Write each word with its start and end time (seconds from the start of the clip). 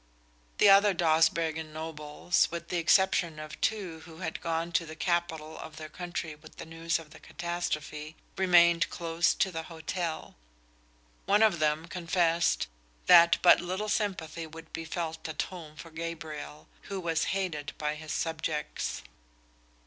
The 0.57 0.67
other 0.67 0.95
Dawsbergen 0.95 1.73
nobles, 1.73 2.47
with 2.49 2.69
the 2.69 2.79
exception 2.79 3.37
of 3.37 3.61
two 3.61 3.99
who 3.99 4.17
had 4.17 4.41
gone 4.41 4.71
to 4.71 4.83
the 4.87 4.95
capital 4.95 5.59
of 5.59 5.75
their 5.75 5.89
country 5.89 6.33
with 6.33 6.57
the 6.57 6.65
news 6.65 6.97
of 6.97 7.11
the 7.11 7.19
catastrophe, 7.19 8.15
remained 8.35 8.89
close 8.89 9.35
to 9.35 9.51
the 9.51 9.61
hotel. 9.69 10.33
One 11.27 11.43
of 11.43 11.59
them 11.59 11.85
confessed 11.85 12.65
that 13.05 13.37
but 13.43 13.61
little 13.61 13.89
sympathy 13.89 14.47
would 14.47 14.73
be 14.73 14.85
felt 14.85 15.27
at 15.29 15.41
home 15.43 15.75
for 15.75 15.91
Gabriel, 15.91 16.67
who 16.89 16.99
was 16.99 17.25
hated 17.25 17.73
by 17.77 17.93
his 17.93 18.11
subjects. 18.11 19.03